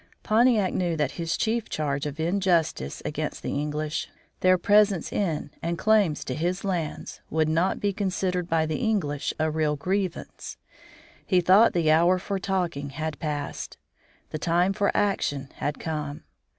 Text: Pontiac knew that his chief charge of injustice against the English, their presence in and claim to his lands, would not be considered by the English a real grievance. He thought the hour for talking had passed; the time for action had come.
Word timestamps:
Pontiac 0.23 0.73
knew 0.73 0.95
that 0.97 1.11
his 1.21 1.37
chief 1.37 1.69
charge 1.69 2.07
of 2.07 2.19
injustice 2.19 3.03
against 3.05 3.43
the 3.43 3.51
English, 3.51 4.09
their 4.39 4.57
presence 4.57 5.13
in 5.13 5.51
and 5.61 5.77
claim 5.77 6.15
to 6.15 6.33
his 6.33 6.63
lands, 6.63 7.21
would 7.29 7.47
not 7.47 7.79
be 7.79 7.93
considered 7.93 8.49
by 8.49 8.65
the 8.65 8.77
English 8.77 9.31
a 9.37 9.51
real 9.51 9.75
grievance. 9.75 10.57
He 11.23 11.39
thought 11.39 11.73
the 11.73 11.91
hour 11.91 12.17
for 12.17 12.39
talking 12.39 12.89
had 12.89 13.19
passed; 13.19 13.77
the 14.31 14.39
time 14.39 14.73
for 14.73 14.89
action 14.97 15.49
had 15.57 15.77
come. 15.79 16.23